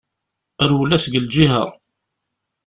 Rwel-as 0.69 1.01
seg 1.03 1.13
lǧiha. 1.23 1.63